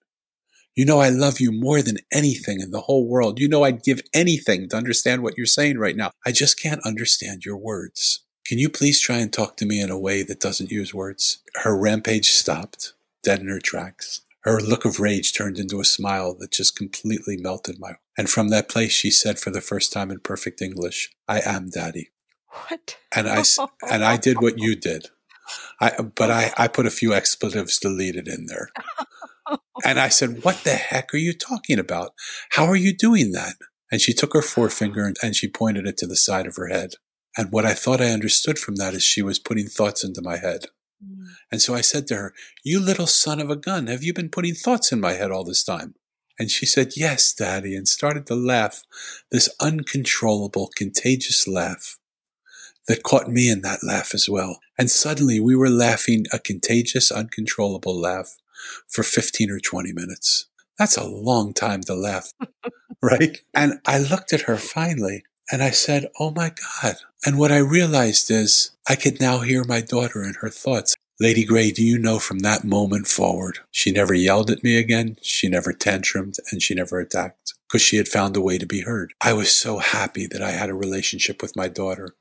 [0.75, 3.39] You know, I love you more than anything in the whole world.
[3.39, 6.11] You know, I'd give anything to understand what you're saying right now.
[6.25, 8.25] I just can't understand your words.
[8.45, 11.41] Can you please try and talk to me in a way that doesn't use words?
[11.63, 12.91] Her rampage stopped,
[13.23, 14.21] dead in her tracks.
[14.41, 17.93] Her look of rage turned into a smile that just completely melted my.
[18.17, 21.69] And from that place, she said for the first time in perfect English, I am
[21.69, 22.11] daddy.
[22.49, 22.97] What?
[23.15, 23.43] And I
[23.89, 25.07] and I did what you did.
[25.79, 28.69] I, but I, I put a few expletives deleted in there.
[29.83, 32.13] And I said, What the heck are you talking about?
[32.51, 33.55] How are you doing that?
[33.91, 36.93] And she took her forefinger and, she pointed it to the side of her head.
[37.37, 40.37] And what I thought I understood from that is she was putting thoughts into my
[40.37, 40.67] head.
[41.03, 41.25] Mm.
[41.51, 42.33] And so I said to her,
[42.63, 45.43] You little son of a gun, have you been putting thoughts in my head all
[45.43, 45.95] this time?
[46.39, 48.81] And she said, Yes, Daddy, and started to laugh,
[49.31, 51.97] this uncontrollable, contagious laugh
[52.87, 54.59] that caught me in that laugh as well.
[54.77, 58.35] And suddenly we were laughing a contagious, uncontrollable laugh
[58.87, 60.47] for 15 or 20 minutes.
[60.77, 62.31] That's a long time to laugh,
[63.01, 63.39] right?
[63.53, 66.51] And I looked at her finally and I said, Oh my
[66.83, 66.95] God.
[67.25, 70.95] And what I realized is I could now hear my daughter and her thoughts.
[71.17, 75.15] Lady Gray, do you know from that moment forward, she never yelled at me again,
[75.21, 78.81] she never tantrumed, and she never attacked because she had found a way to be
[78.81, 79.13] heard.
[79.21, 82.15] I was so happy that I had a relationship with my daughter.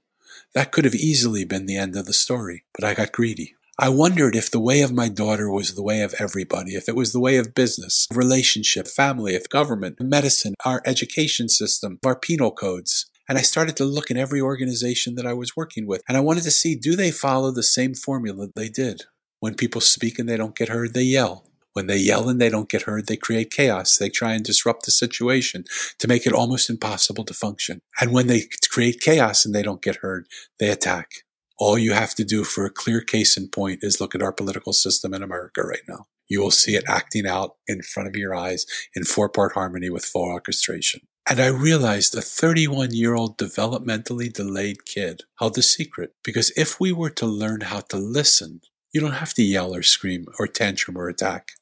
[0.54, 3.56] That could have easily been the end of the story, but I got greedy.
[3.76, 6.94] I wondered if the way of my daughter was the way of everybody, if it
[6.94, 12.52] was the way of business, relationship, family, if government, medicine, our education system, our penal
[12.52, 13.10] codes.
[13.28, 16.02] And I started to look in every organization that I was working with.
[16.08, 19.06] And I wanted to see do they follow the same formula they did?
[19.40, 21.44] When people speak and they don't get heard, they yell.
[21.72, 23.96] When they yell and they don't get heard, they create chaos.
[23.96, 25.64] They try and disrupt the situation
[25.98, 27.80] to make it almost impossible to function.
[28.00, 30.28] And when they create chaos and they don't get heard,
[30.60, 31.23] they attack.
[31.58, 34.32] All you have to do for a clear case in point is look at our
[34.32, 36.06] political system in America right now.
[36.28, 39.90] You will see it acting out in front of your eyes in four part harmony
[39.90, 41.02] with full orchestration.
[41.28, 46.80] And I realized a 31 year old developmentally delayed kid held the secret because if
[46.80, 48.60] we were to learn how to listen,
[48.92, 51.52] you don't have to yell or scream or tantrum or attack.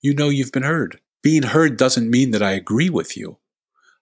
[0.00, 1.00] You know you've been heard.
[1.22, 3.38] Being heard doesn't mean that I agree with you.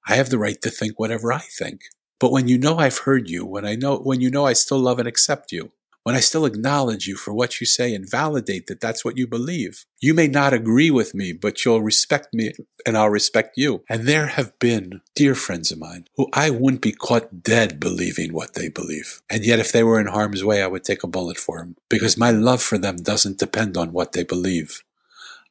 [0.08, 1.82] I have the right to think whatever I think.
[2.22, 4.78] But when you know I've heard you, when I know, when you know I still
[4.78, 5.72] love and accept you,
[6.04, 9.26] when I still acknowledge you for what you say and validate that that's what you
[9.26, 12.52] believe, you may not agree with me, but you'll respect me
[12.86, 13.82] and I'll respect you.
[13.88, 18.32] And there have been dear friends of mine who I wouldn't be caught dead believing
[18.32, 19.20] what they believe.
[19.28, 21.74] And yet, if they were in harm's way, I would take a bullet for them
[21.90, 24.84] because my love for them doesn't depend on what they believe.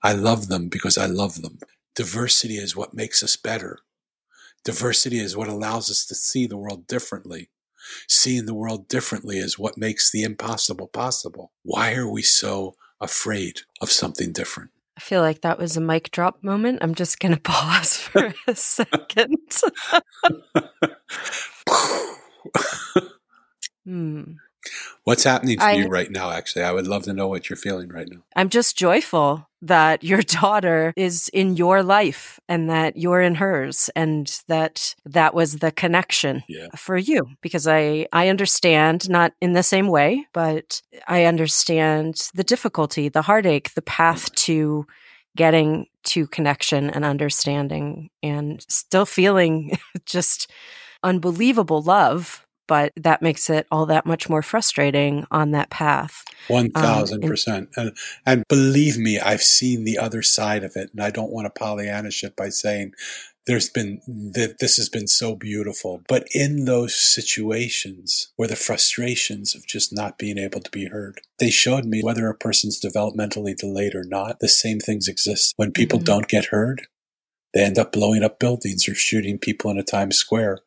[0.01, 1.59] I love them because I love them.
[1.95, 3.79] Diversity is what makes us better.
[4.63, 7.49] Diversity is what allows us to see the world differently.
[8.07, 11.51] Seeing the world differently is what makes the impossible possible.
[11.63, 14.69] Why are we so afraid of something different?
[14.95, 16.79] I feel like that was a mic drop moment.
[16.81, 19.37] I'm just going to pause for a second.
[23.83, 24.33] hmm.
[25.03, 26.63] What's happening to I, you right now, actually?
[26.63, 28.19] I would love to know what you're feeling right now.
[28.35, 33.89] I'm just joyful that your daughter is in your life and that you're in hers
[33.95, 36.67] and that that was the connection yeah.
[36.75, 42.43] for you because I I understand not in the same way but I understand the
[42.43, 44.35] difficulty the heartache the path mm-hmm.
[44.35, 44.87] to
[45.37, 50.51] getting to connection and understanding and still feeling just
[51.03, 56.23] unbelievable love but that makes it all that much more frustrating on that path.
[56.47, 57.67] One um, thousand percent.
[57.75, 57.91] And
[58.25, 61.61] and believe me, I've seen the other side of it, and I don't want to
[61.61, 62.93] Pollyannish it by saying
[63.45, 66.01] there's been that this has been so beautiful.
[66.07, 71.19] But in those situations where the frustrations of just not being able to be heard,
[71.39, 75.55] they showed me whether a person's developmentally delayed or not, the same things exist.
[75.57, 76.05] When people mm-hmm.
[76.05, 76.87] don't get heard,
[77.53, 80.59] they end up blowing up buildings or shooting people in a Times Square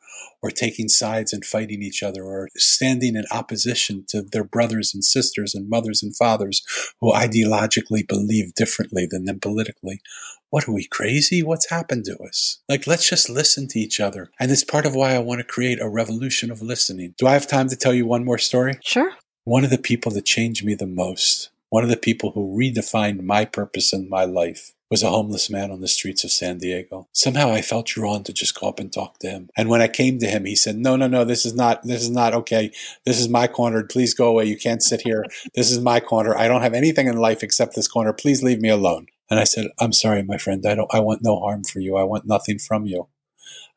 [0.43, 5.03] or taking sides and fighting each other or standing in opposition to their brothers and
[5.03, 6.63] sisters and mothers and fathers
[7.01, 10.03] who ideologically believe differently than them politically.
[10.51, 11.43] What are we crazy?
[11.43, 12.61] What's happened to us?
[12.69, 14.31] Like, let's just listen to each other.
[14.39, 17.15] And it's part of why I want to create a revolution of listening.
[17.17, 18.75] Do I have time to tell you one more story?
[18.85, 19.13] Sure.
[19.45, 23.23] One of the people that changed me the most, one of the people who redefined
[23.23, 27.09] my purpose in my life, was a homeless man on the streets of San Diego.
[27.13, 29.49] Somehow I felt drawn to just go up and talk to him.
[29.57, 32.03] And when I came to him, he said, "No, no, no, this is not this
[32.03, 32.71] is not okay.
[33.05, 33.83] This is my corner.
[33.83, 34.45] Please go away.
[34.45, 35.25] You can't sit here.
[35.55, 36.37] This is my corner.
[36.37, 38.13] I don't have anything in life except this corner.
[38.13, 40.65] Please leave me alone." And I said, "I'm sorry, my friend.
[40.67, 41.97] I don't I want no harm for you.
[41.97, 43.09] I want nothing from you.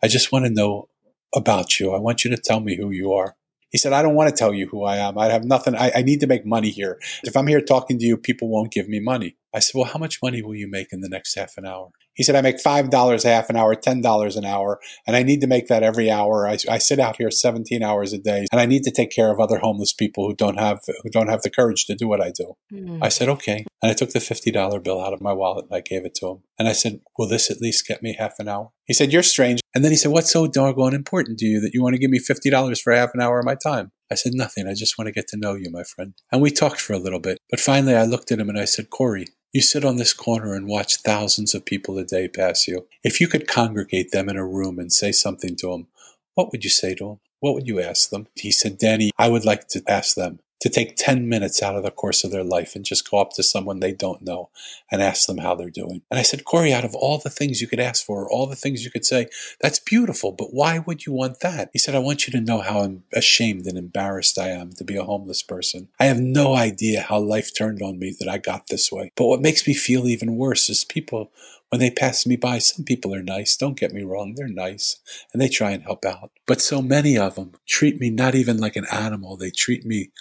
[0.04, 0.90] I just want to know
[1.36, 1.94] about you.
[1.94, 3.36] I want you to tell me who you are."
[3.70, 5.18] He said, I don't want to tell you who I am.
[5.18, 5.76] I have nothing.
[5.76, 7.00] I, I, need to make money here.
[7.24, 9.36] If I'm here talking to you, people won't give me money.
[9.54, 11.90] I said, Well, how much money will you make in the next half an hour?
[12.18, 15.40] He said, I make $5 a half an hour, $10 an hour, and I need
[15.42, 16.48] to make that every hour.
[16.48, 19.32] I, I, sit out here 17 hours a day, and I need to take care
[19.32, 22.20] of other homeless people who don't have, who don't have the courage to do what
[22.20, 22.56] I do.
[22.74, 22.98] Mm.
[23.04, 23.66] I said, okay.
[23.84, 26.28] And I took the $50 bill out of my wallet and I gave it to
[26.28, 26.38] him.
[26.58, 28.72] And I said, will this at least get me half an hour?
[28.86, 29.60] He said, you're strange.
[29.76, 32.10] And then he said, what's so doggone important to you that you want to give
[32.10, 33.92] me $50 for half an hour of my time?
[34.12, 34.68] I said, nothing.
[34.68, 36.16] I just want to get to know you, my friend.
[36.32, 37.38] And we talked for a little bit.
[37.52, 40.54] But finally, I looked at him and I said, Corey, you sit on this corner
[40.54, 42.88] and watch thousands of people a day pass you.
[43.04, 45.88] If you could congregate them in a room and say something to them,
[46.36, 47.20] what would you say to them?
[47.40, 48.28] What would you ask them?
[48.36, 51.84] He said, Danny, I would like to ask them, to take 10 minutes out of
[51.84, 54.50] the course of their life and just go up to someone they don't know
[54.92, 56.02] and ask them how they're doing.
[56.10, 58.56] And I said, Corey, out of all the things you could ask for, all the
[58.56, 59.28] things you could say,
[59.62, 61.70] that's beautiful, but why would you want that?
[61.74, 64.96] He said, I want you to know how ashamed and embarrassed I am to be
[64.96, 65.90] a homeless person.
[66.00, 69.12] I have no idea how life turned on me that I got this way.
[69.16, 71.32] But what makes me feel even worse is people
[71.70, 73.58] when they pass me by, some people are nice.
[73.58, 74.36] Don't get me wrong.
[74.36, 74.98] They're nice
[75.34, 76.32] and they try and help out.
[76.46, 79.36] But so many of them treat me not even like an animal.
[79.36, 80.12] They treat me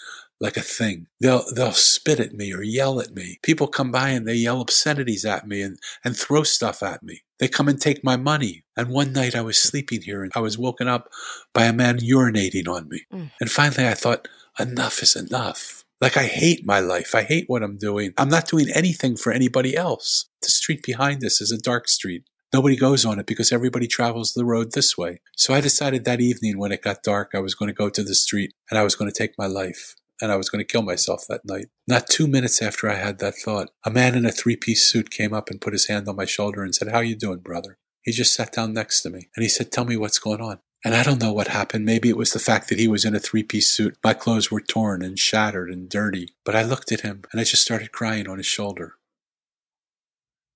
[0.40, 1.06] like a thing.
[1.20, 3.38] They'll they'll spit at me or yell at me.
[3.42, 7.22] People come by and they yell obscenities at me and, and throw stuff at me.
[7.38, 8.64] They come and take my money.
[8.76, 11.08] And one night I was sleeping here and I was woken up
[11.54, 13.02] by a man urinating on me.
[13.12, 13.30] Mm.
[13.40, 14.28] And finally I thought,
[14.58, 15.84] enough is enough.
[16.00, 17.14] Like I hate my life.
[17.14, 18.12] I hate what I'm doing.
[18.18, 20.26] I'm not doing anything for anybody else.
[20.42, 22.24] The street behind us is a dark street.
[22.52, 25.20] Nobody goes on it because everybody travels the road this way.
[25.36, 28.02] So I decided that evening when it got dark, I was going to go to
[28.02, 30.72] the street and I was going to take my life and I was going to
[30.72, 31.66] kill myself that night.
[31.86, 35.32] Not two minutes after I had that thought, a man in a three-piece suit came
[35.32, 37.78] up and put his hand on my shoulder and said, How you doing, brother?
[38.02, 40.60] He just sat down next to me and he said, Tell me what's going on.
[40.84, 41.84] And I don't know what happened.
[41.84, 43.96] Maybe it was the fact that he was in a three-piece suit.
[44.04, 46.28] My clothes were torn and shattered and dirty.
[46.44, 48.94] But I looked at him and I just started crying on his shoulder.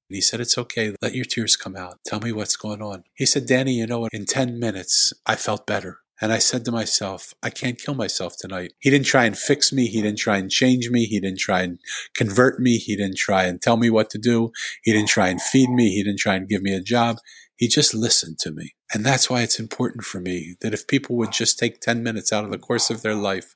[0.08, 0.94] And he said, It's okay.
[1.02, 1.98] Let your tears come out.
[2.06, 3.04] Tell me what's going on.
[3.14, 4.12] He said, Danny, you know what?
[4.12, 5.98] In 10 minutes, I felt better.
[6.20, 8.72] And I said to myself, I can't kill myself tonight.
[8.78, 9.86] He didn't try and fix me.
[9.86, 11.06] He didn't try and change me.
[11.06, 11.78] He didn't try and
[12.14, 12.76] convert me.
[12.76, 14.50] He didn't try and tell me what to do.
[14.82, 15.90] He didn't try and feed me.
[15.94, 17.18] He didn't try and give me a job.
[17.56, 18.74] He just listened to me.
[18.92, 22.32] And that's why it's important for me that if people would just take 10 minutes
[22.32, 23.54] out of the course of their life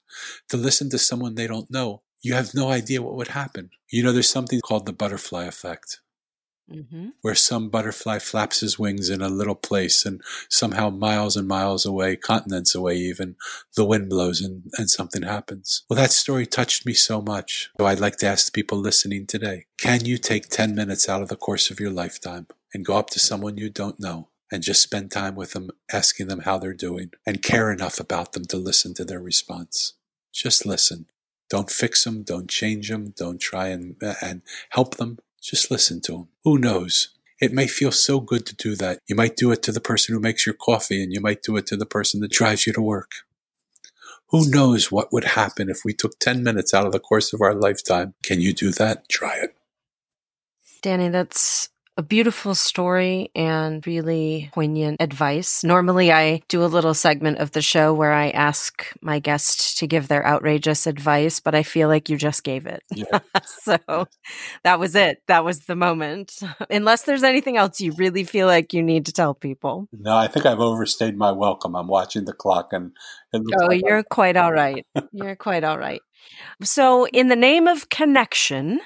[0.48, 3.70] to listen to someone they don't know, you have no idea what would happen.
[3.90, 6.00] You know, there's something called the butterfly effect
[6.70, 7.08] mm-hmm.
[7.22, 11.84] where some butterfly flaps his wings in a little place and somehow miles and miles
[11.84, 13.36] away, continents away even,
[13.76, 15.84] the wind blows and, and something happens.
[15.88, 17.70] Well, that story touched me so much.
[17.78, 21.22] So I'd like to ask the people listening today, can you take 10 minutes out
[21.22, 24.62] of the course of your lifetime and go up to someone you don't know and
[24.62, 28.44] just spend time with them, asking them how they're doing and care enough about them
[28.46, 29.94] to listen to their response?
[30.32, 31.06] Just listen.
[31.50, 32.22] Don't fix them.
[32.22, 33.14] Don't change them.
[33.16, 35.18] Don't try and, and help them.
[35.45, 36.28] Just listen to them.
[36.45, 37.11] Who knows?
[37.38, 39.01] It may feel so good to do that.
[39.07, 41.59] You might do it to the person who makes your coffee, and you might do
[41.59, 43.11] it to the person that drives you to work.
[44.28, 47.42] Who knows what would happen if we took 10 minutes out of the course of
[47.42, 48.14] our lifetime?
[48.22, 49.07] Can you do that?
[49.11, 49.55] Try it.
[50.80, 55.62] Danny, that's a beautiful story and really poignant advice.
[55.62, 59.86] Normally, I do a little segment of the show where I ask my guest to
[59.86, 62.82] give their outrageous advice, but I feel like you just gave it.
[62.92, 63.20] Yeah.
[63.45, 63.78] so
[64.64, 65.22] that was it.
[65.28, 66.40] That was the moment.
[66.70, 69.88] Unless there's anything else you really feel like you need to tell people.
[69.92, 71.76] No, I think I've overstayed my welcome.
[71.76, 72.92] I'm watching the clock and.
[73.32, 74.86] Oh, like you're quite all right.
[75.12, 76.01] You're quite all right.
[76.62, 78.81] So, in the name of connection,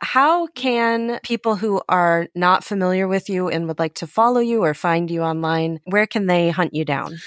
[0.00, 4.62] how can people who are not familiar with you and would like to follow you
[4.62, 7.18] or find you online, where can they hunt you down?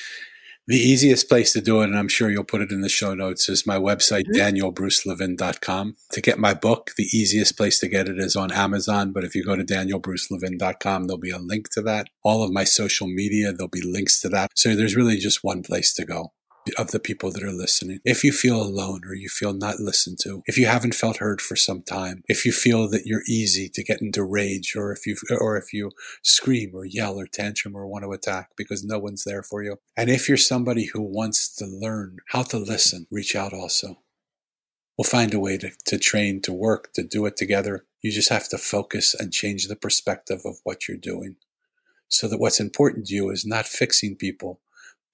[0.67, 3.13] The easiest place to do it, and I'm sure you'll put it in the show
[3.13, 4.57] notes, is my website, mm-hmm.
[4.57, 5.95] danielbrucelevin.com.
[6.11, 9.11] To get my book, the easiest place to get it is on Amazon.
[9.11, 12.07] But if you go to danielbrucelevin.com, there'll be a link to that.
[12.23, 14.51] All of my social media, there'll be links to that.
[14.55, 16.31] So there's really just one place to go
[16.77, 17.99] of the people that are listening.
[18.05, 21.41] If you feel alone or you feel not listened to, if you haven't felt heard
[21.41, 25.05] for some time, if you feel that you're easy to get into rage or if
[25.05, 25.91] you or if you
[26.23, 29.77] scream or yell or tantrum or want to attack because no one's there for you.
[29.97, 33.99] And if you're somebody who wants to learn how to listen, reach out also.
[34.97, 37.85] We'll find a way to, to train, to work, to do it together.
[38.01, 41.37] You just have to focus and change the perspective of what you're doing.
[42.07, 44.59] So that what's important to you is not fixing people,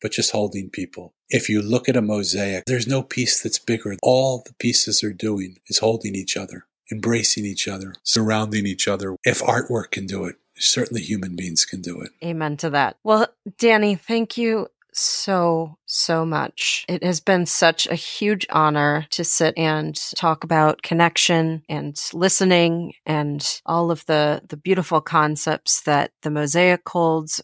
[0.01, 1.13] but just holding people.
[1.29, 3.95] If you look at a mosaic, there's no piece that's bigger.
[4.01, 9.15] All the pieces are doing is holding each other, embracing each other, surrounding each other.
[9.23, 12.11] If artwork can do it, certainly human beings can do it.
[12.23, 12.97] Amen to that.
[13.03, 13.27] Well,
[13.57, 16.85] Danny, thank you so, so much.
[16.87, 22.93] It has been such a huge honor to sit and talk about connection and listening
[23.05, 27.41] and all of the, the beautiful concepts that the mosaic holds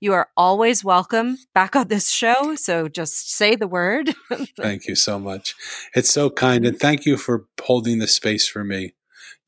[0.00, 2.56] you are always welcome back on this show.
[2.56, 4.14] So just say the word.
[4.56, 5.54] thank you so much.
[5.94, 6.64] It's so kind.
[6.64, 8.94] And thank you for holding the space for me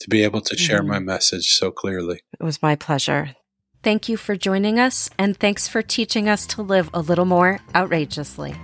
[0.00, 0.88] to be able to share mm-hmm.
[0.88, 2.20] my message so clearly.
[2.38, 3.34] It was my pleasure.
[3.82, 7.58] Thank you for joining us, and thanks for teaching us to live a little more
[7.74, 8.54] outrageously.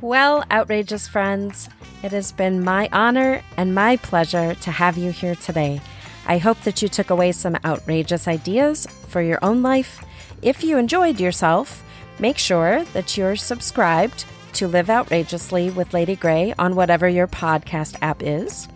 [0.00, 1.68] Well, outrageous friends,
[2.04, 5.80] it has been my honor and my pleasure to have you here today.
[6.26, 10.04] I hope that you took away some outrageous ideas for your own life.
[10.42, 11.82] If you enjoyed yourself,
[12.18, 17.96] make sure that you're subscribed to Live Outrageously with Lady Grey on whatever your podcast
[18.02, 18.68] app is.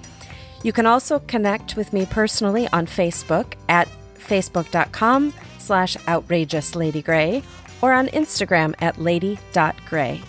[0.63, 3.89] You can also connect with me personally on Facebook at
[4.19, 7.43] facebook.com slash outrageousladygray
[7.83, 10.23] or on Instagram at lady.gray.